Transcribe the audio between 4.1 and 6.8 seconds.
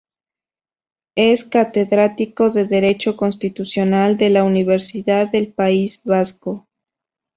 de la Universidad del País Vasco.